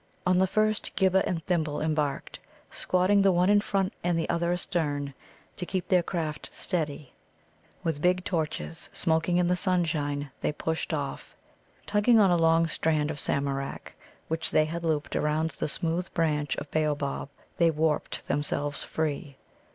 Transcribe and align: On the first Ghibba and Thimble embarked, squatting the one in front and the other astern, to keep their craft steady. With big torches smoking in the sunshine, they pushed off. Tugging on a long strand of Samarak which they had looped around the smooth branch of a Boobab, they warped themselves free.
On 0.25 0.39
the 0.39 0.47
first 0.47 0.95
Ghibba 0.95 1.23
and 1.27 1.45
Thimble 1.45 1.79
embarked, 1.79 2.39
squatting 2.71 3.21
the 3.21 3.31
one 3.31 3.51
in 3.51 3.61
front 3.61 3.93
and 4.03 4.17
the 4.17 4.27
other 4.31 4.51
astern, 4.51 5.13
to 5.57 5.63
keep 5.63 5.87
their 5.89 6.01
craft 6.01 6.49
steady. 6.51 7.13
With 7.83 8.01
big 8.01 8.25
torches 8.25 8.89
smoking 8.93 9.37
in 9.37 9.47
the 9.47 9.55
sunshine, 9.55 10.31
they 10.41 10.53
pushed 10.53 10.91
off. 10.91 11.35
Tugging 11.85 12.19
on 12.19 12.31
a 12.31 12.35
long 12.35 12.65
strand 12.67 13.11
of 13.11 13.19
Samarak 13.19 13.93
which 14.27 14.49
they 14.49 14.65
had 14.65 14.83
looped 14.83 15.15
around 15.15 15.51
the 15.51 15.67
smooth 15.67 16.11
branch 16.15 16.55
of 16.55 16.65
a 16.75 16.83
Boobab, 16.83 17.29
they 17.57 17.69
warped 17.69 18.27
themselves 18.27 18.81
free. 18.81 19.37